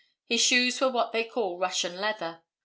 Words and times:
His 0.25 0.41
shoes 0.41 0.81
were 0.81 0.89
what 0.89 1.11
they 1.11 1.23
call 1.25 1.59
Russian 1.59 1.97
leather. 1.97 2.41